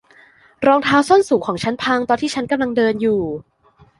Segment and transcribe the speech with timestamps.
[0.67, 3.21] รองเท้าส้นสูงของฉันพังตอนฉันกำลังเดินอยู่